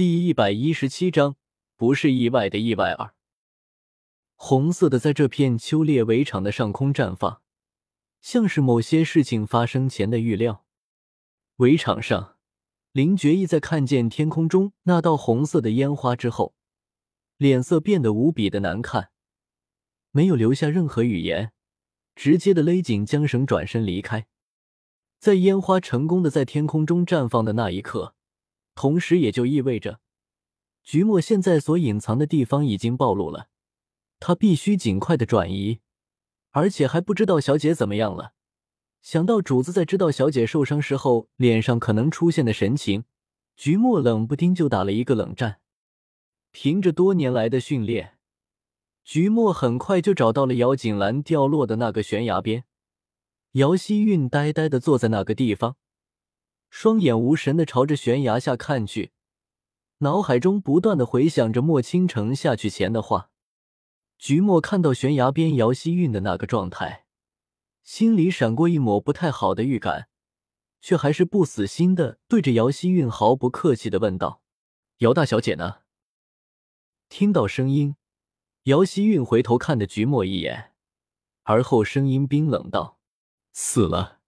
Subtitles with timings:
[0.00, 1.36] 第一百一十七章，
[1.76, 3.12] 不是意外的意外二。
[4.34, 7.42] 红色的在这片秋猎围场的上空绽放，
[8.22, 10.64] 像是某些事情发生前的预料。
[11.56, 12.38] 围场上，
[12.92, 16.54] 林觉意在看见天空中那道红色的烟花之后，
[17.36, 19.10] 脸色变得无比的难看，
[20.12, 21.52] 没有留下任何语言，
[22.14, 24.26] 直接的勒紧缰绳，转身离开。
[25.18, 28.14] 在烟花成功的在天空中绽放的那一刻。
[28.80, 30.00] 同时，也就意味着，
[30.82, 33.48] 菊墨现在所隐藏的地方已经暴露了，
[34.18, 35.80] 他必须尽快的转移，
[36.52, 38.32] 而且还不知道小姐怎么样了。
[39.02, 43.04] 想到主子在知道小姐受伤时候脸上可能出现的神情，
[43.54, 45.60] 菊墨冷不丁就打了一个冷战。
[46.50, 48.16] 凭着多年来的训练，
[49.04, 52.64] 菊墨很快就找到了姚锦兰掉落的那个悬崖边。
[53.52, 55.76] 姚希韵呆呆的坐在那个地方。
[56.70, 59.12] 双眼无神的朝着悬崖下看去，
[59.98, 63.30] 脑海中不断的回想着莫倾城下去前的话。
[64.16, 67.06] 菊墨看到悬崖边姚希韵的那个状态，
[67.82, 70.08] 心里闪过一抹不太好的预感，
[70.80, 74.42] 却还是不死心的对着姚希韵毫不客气的问道
[74.98, 75.78] ：“姚大小姐呢？”
[77.08, 77.96] 听到声音，
[78.64, 80.72] 姚希韵回头看了菊墨一眼，
[81.42, 82.98] 而后声音冰冷道
[83.52, 84.20] ：“死了，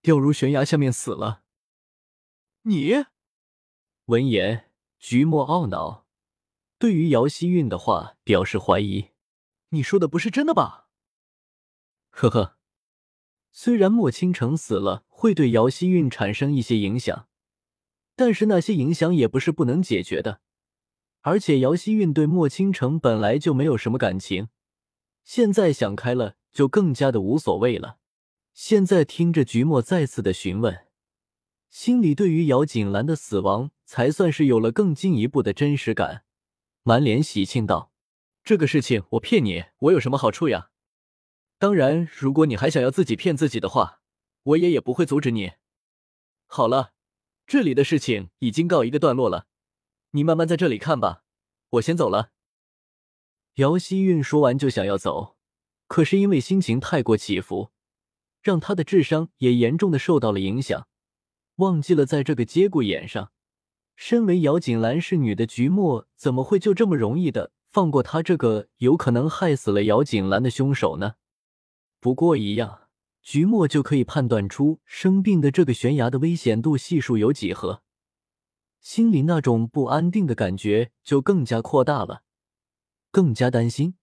[0.00, 1.42] 掉入悬崖下面死了。”
[2.66, 3.04] 你
[4.06, 6.06] 闻言，菊墨懊恼，
[6.78, 9.10] 对于姚希韵的话表示怀疑。
[9.68, 10.88] 你说的不是真的吧？
[12.08, 12.56] 呵呵，
[13.52, 17.28] 虽然莫倾城死了会对姚希韵产生一些影响，
[18.16, 20.40] 但是那些影响也不是不能解决的。
[21.20, 24.48] 而且姚希韵对莫倾城本来就没有什么感情，
[25.22, 27.98] 现在想开了就更加的无所谓了。
[28.54, 30.83] 现在听着菊墨再次的询问。
[31.74, 36.24] 心里对于姚锦兰的死亡才算是有了更进一步的真实感，
[36.84, 37.90] 满脸喜庆道
[38.44, 40.70] ：“这个事情我骗你，我有什么好处呀？
[41.58, 44.00] 当然，如果你还想要自己骗自己的话，
[44.44, 45.54] 我也也不会阻止你。
[46.46, 46.92] 好了，
[47.44, 49.48] 这里的事情已经告一个段落了，
[50.12, 51.24] 你慢慢在这里看吧，
[51.70, 52.30] 我先走了。”
[53.58, 55.36] 姚希韵说完就想要走，
[55.88, 57.72] 可是因为心情太过起伏，
[58.40, 60.86] 让他的智商也严重的受到了影响。
[61.56, 63.30] 忘记了，在这个节骨眼上，
[63.94, 71.14] 身为姚锦兰侍女的菊墨，怎么会就这么容易的放过他这个有可能害死了姚锦兰的凶手呢？
[72.00, 72.88] 不过一样，
[73.22, 77.82] 菊墨就可以判断出生病的这个悬崖的危险度系数有几何，
[78.80, 82.24] 心里那种不安定的感觉就更加扩大了，
[83.12, 83.94] 更加担心，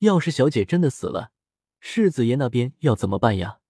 [0.00, 1.32] 要是小姐真的死了，
[1.80, 3.60] 世子爷那边要怎么办呀？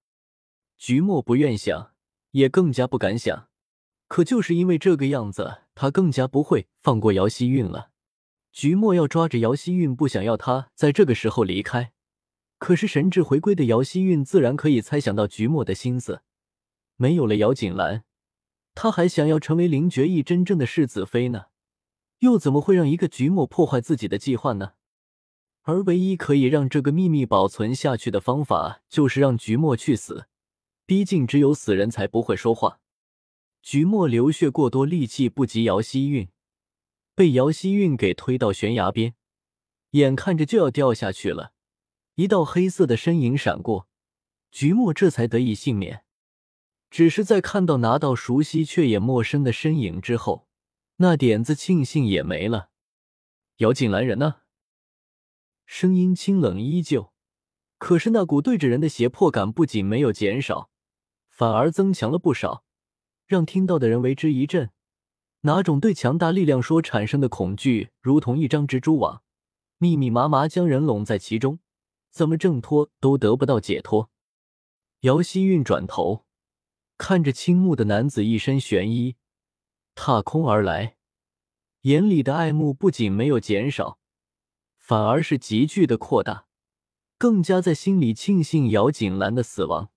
[0.77, 1.94] 菊墨不愿想。
[2.35, 3.49] 也更加不敢想，
[4.09, 7.91] 可就是因为这个样子，他更加不会放过姚希韵了。
[8.51, 11.93] 菊墨要抓着姚希韵，不想要他在这个时候离开。
[12.59, 16.23] 可是神智回归的姚希韵自然可以猜想到菊墨的心思。
[16.97, 18.03] 没有了姚锦兰，
[18.75, 21.47] 他还想要成为林觉意真正的世子妃呢，
[22.19, 24.73] 又怎么会让一个菊墨破坏自己的计划呢？
[25.63, 30.27] 而唯一可以让这个秘密保存下去的方法，就是让菊墨去死。
[30.87, 32.81] 毕竟，只有死人才不会说话。
[33.63, 36.29] 菊墨流血过多，力气不及姚希韵，
[37.15, 39.15] 被姚希韵给推到悬崖边，
[39.93, 41.53] 眼看着就要掉下去了。
[42.17, 43.89] 一道黑色的身影闪过，
[44.51, 46.05] 菊墨这才得以幸免。
[46.91, 50.47] 只是在看到拿到熟悉却也陌生的身影之后，
[50.97, 52.69] 那点子庆幸也没了。
[53.57, 54.43] 姚锦兰人呢？
[55.65, 57.15] 声音清冷依旧，
[57.79, 60.71] 可是那股对着人的胁迫感不仅没有减少。
[61.37, 62.63] 反而增强了不少，
[63.27, 64.71] 让听到的人为之一振。
[65.41, 69.25] 哪种对强大力量所产生的恐惧，如同一张蜘蛛网，
[69.79, 71.59] 密密麻麻将人拢在其中，
[72.13, 74.11] 怎么挣脱都得不到解脱。
[75.01, 76.25] 姚希韵转头
[76.97, 79.17] 看着青木的男子，一身玄衣，
[79.97, 80.97] 踏空而来，
[81.81, 83.99] 眼里的爱慕不仅没有减少，
[84.79, 86.47] 反而是急剧的扩大，
[87.19, 89.91] 更加在心里庆幸姚锦兰的死亡，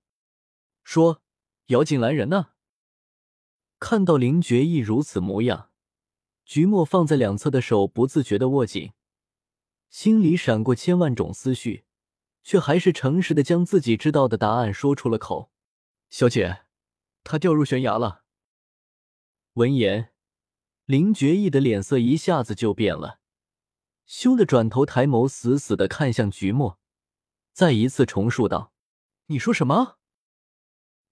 [0.84, 1.22] 说。
[1.68, 2.52] 姚锦兰人呢？
[3.78, 5.70] 看到林觉意如此模样，
[6.46, 8.94] 菊墨放在两侧的手不自觉的握紧，
[9.90, 11.84] 心里闪过千万种思绪，
[12.42, 15.52] 却还是诚实的将自己知道的答案说出了口。
[16.10, 16.62] 小姐，
[17.26, 18.24] 她掉入悬崖了。
[19.56, 20.14] 闻言，
[20.86, 23.20] 林觉意的脸色一下子就变了，
[24.06, 26.80] 羞的转头抬眸，死死的看向菊墨，
[27.52, 28.72] 再一次重述道
[29.28, 29.97] ：“你说什么？”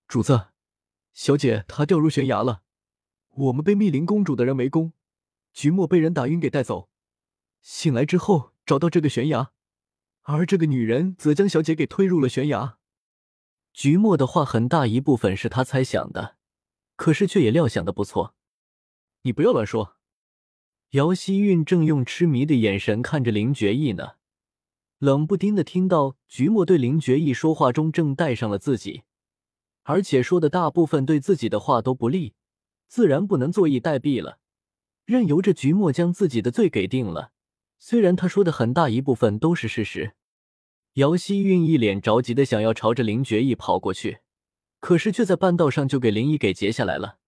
[0.07, 0.48] 主子，
[1.13, 2.62] 小姐她掉入悬崖了，
[3.31, 4.94] 我们被密林公主的人围攻，
[5.52, 6.90] 菊墨被人打晕给带走，
[7.62, 9.52] 醒来之后找到这个悬崖，
[10.22, 12.78] 而这个女人则将小姐给推入了悬崖。
[13.74, 16.38] 菊墨的话很大一部分是他猜想的，
[16.96, 18.36] 可是却也料想的不错。
[19.24, 19.98] 你不要乱说。
[20.92, 24.13] 姚希韵正用痴迷的眼神看着林觉意呢，
[25.00, 29.04] 冷不丁的听到菊墨对林觉意说话中正带上了自己，
[29.88, 32.34] 而且说的大部分对自己的话都不利，
[32.88, 34.40] 自然不能坐以待毙了。
[35.06, 37.32] 任由着菊墨将自己的罪给定了，
[37.78, 40.16] 虽然他说的很大一部分都是事实。
[40.94, 44.22] 姚希韵一脸着急的想要朝着林觉意跑过去，
[44.80, 47.20] 可是却在半道上就给林一给截下来了。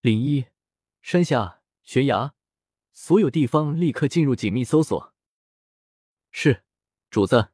[0.00, 0.46] 林一，
[1.02, 2.32] 山下悬崖，
[2.94, 5.12] 所有地方立刻进入紧密搜索。
[6.30, 6.62] 是，
[7.10, 7.53] 主子。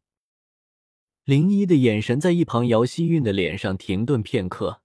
[1.30, 4.82] 林一的眼神在一旁姚希韵的脸上停顿片刻，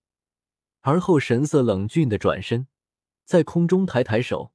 [0.82, 2.68] 而后神色冷峻的转身，
[3.24, 4.54] 在空中抬抬手。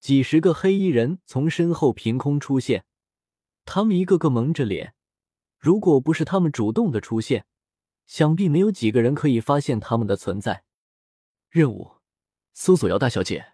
[0.00, 2.84] 几十个黑衣人从身后凭空出现，
[3.64, 4.94] 他们一个个蒙着脸。
[5.60, 7.46] 如果不是他们主动的出现，
[8.04, 10.64] 想必没有几个人可以发现他们的存在。
[11.48, 11.98] 任务：
[12.52, 13.52] 搜索姚大小姐。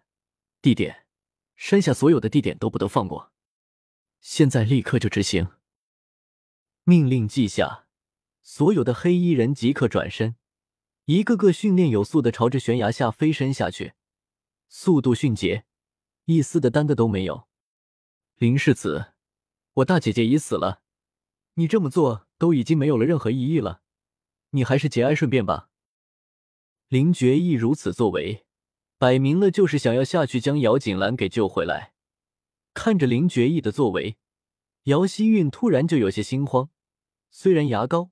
[0.62, 1.04] 地点：
[1.54, 3.30] 山下所有的地点都不得放过。
[4.22, 5.48] 现在立刻就执行。
[6.88, 7.84] 命令记下。
[8.40, 10.36] 所有的黑衣人即刻转身，
[11.04, 13.92] 一个个训练有素的朝着悬崖下飞身下去，
[14.70, 15.66] 速度迅捷。
[16.24, 17.46] 一丝的耽搁都没有，
[18.36, 19.12] 林世子，
[19.74, 20.80] 我大姐姐已死了，
[21.56, 23.82] 你这么做都已经没有了任何意义了，
[24.52, 25.68] 你还是节哀顺变吧。
[26.88, 28.46] 林觉意如此作为，
[28.96, 31.92] 摆明了就是想要下去将姚锦兰给救回来。
[32.72, 34.16] 看着林觉意的作为，
[34.84, 36.70] 姚希韵突然就有些心慌。
[37.30, 38.10] 虽然牙膏，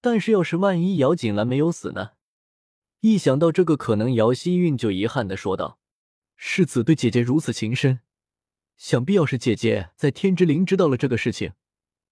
[0.00, 2.12] 但是要是万一姚锦兰没有死呢？
[3.00, 5.78] 一想到这个可能，姚希韵就遗憾的说道。
[6.36, 8.00] 世子对姐姐如此情深，
[8.76, 11.52] 想必要是姐姐在天之灵知道了这个事情，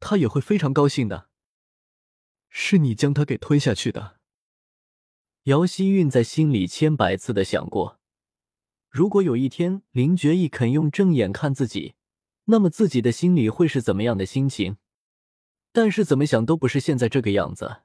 [0.01, 1.29] 她也会非常高兴的。
[2.49, 4.19] 是你将她给推下去的。
[5.45, 7.99] 姚希韵在心里千百次的想过，
[8.89, 11.95] 如果有一天林觉意肯用正眼看自己，
[12.45, 14.77] 那么自己的心里会是怎么样的心情？
[15.73, 17.83] 但是怎么想都不是现在这个样子，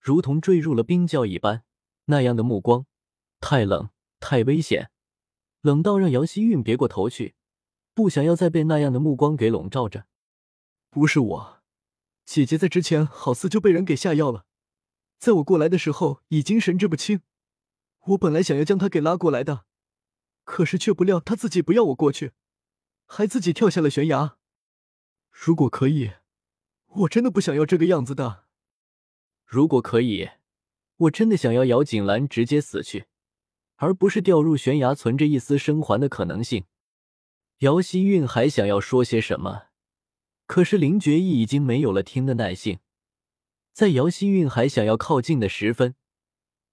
[0.00, 1.62] 如同坠入了冰窖一般，
[2.06, 2.86] 那样的目光，
[3.38, 4.90] 太冷，太危险。
[5.60, 7.34] 冷到让姚希韵别过头去，
[7.92, 10.06] 不想要再被那样的目光给笼罩着。
[10.88, 11.62] 不是我，
[12.24, 14.46] 姐姐在之前好似就被人给下药了，
[15.18, 17.20] 在我过来的时候已经神志不清。
[18.06, 19.66] 我本来想要将她给拉过来的，
[20.44, 22.32] 可是却不料她自己不要我过去，
[23.04, 24.38] 还自己跳下了悬崖。
[25.30, 26.12] 如果可以，
[26.98, 28.44] 我真的不想要这个样子的。
[29.44, 30.30] 如果可以，
[30.96, 33.06] 我真的想要姚锦兰直接死去。
[33.80, 36.64] 而不是掉入悬崖，存着一丝生还的可能性。
[37.58, 39.68] 姚希韵还想要说些什么，
[40.46, 42.80] 可是林觉意已经没有了听的耐性。
[43.72, 45.94] 在姚希韵还想要靠近的时分，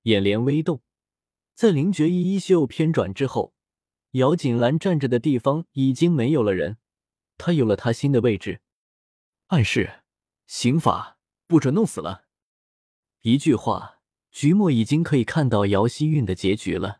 [0.03, 0.81] 眼帘微动，
[1.53, 3.53] 在林觉意衣袖偏转之后，
[4.13, 6.77] 姚锦兰站着的地方已经没有了人，
[7.37, 8.61] 她有了她新的位置。
[9.47, 10.01] 暗示，
[10.47, 12.25] 刑法不准弄死了。
[13.21, 13.93] 一句话。
[14.37, 16.99] 徐墨已经可以看到姚希韵的结局了。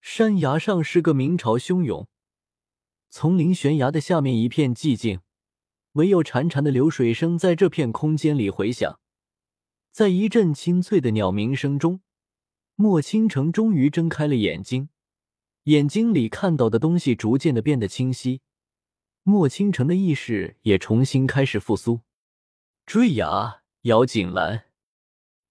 [0.00, 2.06] 山崖上是个鸣潮汹涌，
[3.10, 5.18] 丛林悬崖的下面一片寂静，
[5.94, 9.00] 唯有潺潺的流水声在这片空间里回响。
[9.90, 12.00] 在一阵清脆的鸟鸣声中，
[12.76, 14.90] 莫倾城终于睁开了眼睛，
[15.64, 18.40] 眼睛里看到的东西逐渐的变得清晰，
[19.24, 22.02] 莫倾城的意识也重新开始复苏。
[22.86, 24.66] 坠崖，姚锦兰。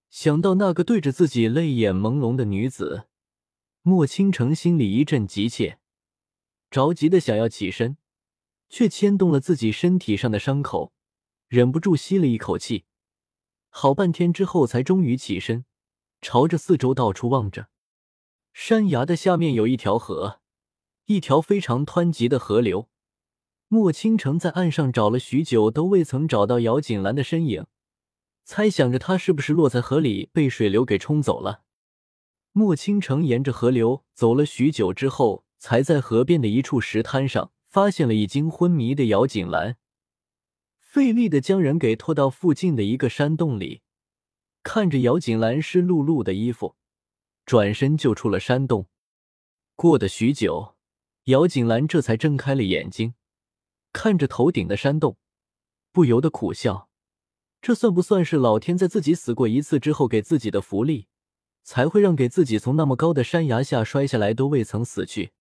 [0.08, 3.08] 想到那个对着自己泪眼朦胧的女子，
[3.82, 5.78] 莫倾城心里一阵急切，
[6.70, 7.98] 着急的想要起身，
[8.70, 10.94] 却牵动了自己身体上的伤口，
[11.48, 12.86] 忍不住吸了一口气，
[13.68, 15.66] 好半天之后才终于起身，
[16.22, 17.68] 朝着四周到处望着。
[18.54, 20.40] 山崖的下面有一条河，
[21.04, 22.88] 一条非常湍急的河流。
[23.68, 27.66] 莫倾城在岸上找了许久，都未曾找到姚锦兰的身影。
[28.44, 31.62] 猜想着她是不是落在河里被水流给冲走了。
[32.52, 39.76] 莫倾城沿着河流走了许久之后，才在河边的一处石滩上发现了已经昏迷的姚锦兰，
[40.78, 43.82] 费力的将人给拖到附近的一个山洞里，
[44.62, 46.76] 看着姚锦兰湿漉漉的衣服，
[47.44, 48.86] 转身就出了山洞。
[49.74, 50.76] 过了许久，
[51.24, 53.12] 姚锦兰这才睁开了眼睛，
[53.96, 55.16] 看着头顶的山洞，
[55.90, 56.90] 不由得苦笑。
[57.62, 61.06] 这算不算是老天在自己死过一次之后给自己的福利，
[61.62, 65.32] 才会让给自己从那么高的山崖下摔下来都未曾死去？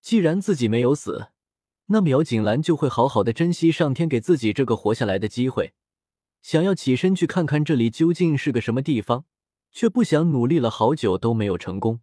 [0.00, 1.30] 既然自己没有死，
[1.86, 5.74] 那么姚锦兰就会好好的珍惜上天给自己这个活下来的机会。
[6.40, 9.24] 想要起身去看看这里究竟是个什么地方，
[9.72, 12.00] 却不想努力了好久都没有成功，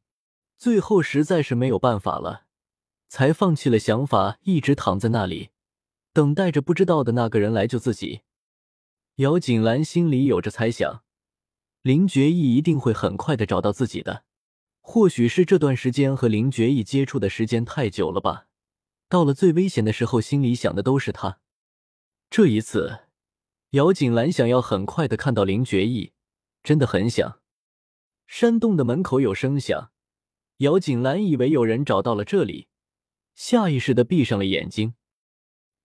[0.57, 2.43] 最后实在是没有办法了，
[3.07, 5.51] 才放弃了想法，一直躺在那里，
[6.13, 8.21] 等待着不知道的那个人来救自己。
[9.15, 11.03] 姚锦兰心里有着猜想，
[11.81, 14.23] 林觉义一定会很快的找到自己的。
[14.81, 18.47] 或许是这段时间和林觉义接触的时间太久了吧，
[19.07, 21.39] 到了最危险的时候，心里想的都是他。
[22.29, 23.01] 这一次，
[23.71, 26.13] 姚锦兰想要很快的看到林觉义，
[26.63, 27.39] 真的很想。
[28.25, 29.91] 山洞的门口有声响，
[30.57, 32.67] 姚锦兰以为有人找到了这里，
[33.35, 34.95] 下意识的闭上了眼睛。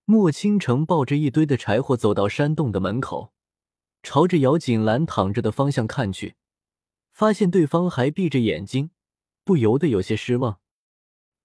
[0.06, 3.32] 莫倾城抱着一堆的柴火走到山洞的门口，
[4.02, 6.34] 朝着姚锦兰躺着的方向看去，
[7.12, 8.90] 发现对方还闭着眼睛，
[9.44, 10.60] 不由得有些失望。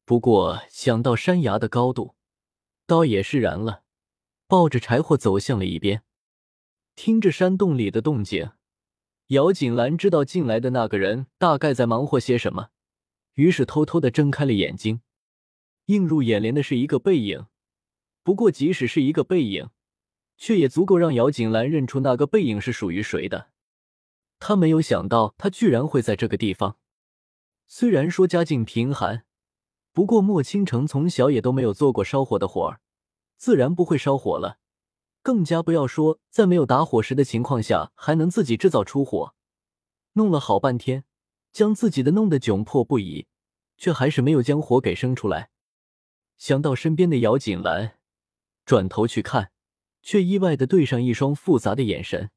[0.04, 2.16] 不过想到山崖的高度，
[2.86, 3.84] 倒也释然了，
[4.46, 6.04] 抱着柴火走向了一边。
[6.96, 8.52] 听着山洞里的动静，
[9.28, 12.72] 姚锦兰知道进来的那个人大概在忙活些什么，
[13.36, 15.00] 于是偷偷的睁开了眼睛。
[15.86, 17.46] 映入眼帘的是一个背影。
[18.24, 19.70] 不过，即使是一个背影，
[20.38, 23.50] 却也足够让姚锦兰认出那个背影是属于谁的。
[24.40, 26.78] 他没有想到，他居然会在这个地方。
[27.68, 29.26] 虽然说家境贫寒，
[29.92, 32.82] 不过莫倾城从小也都没有做过烧火的活儿，
[33.38, 34.60] 自然不会烧火了。
[35.22, 39.36] 更加不要说在没有打火石的情况下，还能自己制造出火。
[40.14, 41.04] 弄了好半天，
[41.52, 43.28] 将自己的弄得窘迫不已，
[43.78, 45.50] 却还是没有将火给生出来。
[46.38, 47.99] 想到身边的姚锦兰。
[48.70, 49.50] 转头去看，
[50.04, 52.30] 却意外的对上一双复杂的眼神。